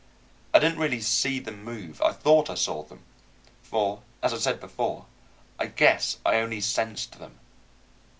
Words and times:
I 0.51 0.57
didn't 0.57 0.79
really 0.79 0.99
see 0.99 1.37
them 1.37 1.63
move; 1.63 2.01
I 2.01 2.11
thought 2.11 2.49
I 2.49 2.55
saw 2.55 2.81
them, 2.81 3.03
for, 3.61 4.01
as 4.23 4.33
I 4.33 4.39
said 4.39 4.59
before, 4.59 5.05
I 5.59 5.67
guess 5.67 6.17
I 6.25 6.37
only 6.37 6.59
sensed 6.59 7.19
them. 7.19 7.39